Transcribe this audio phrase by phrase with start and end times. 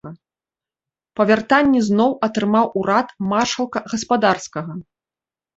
[1.19, 4.71] Па вяртанні зноў атрымаў урад маршалка гаспадарскага.